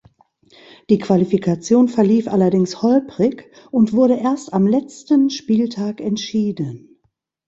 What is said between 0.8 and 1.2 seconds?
Die